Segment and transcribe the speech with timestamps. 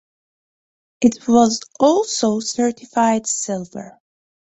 [1.01, 3.99] It was also certified Silver.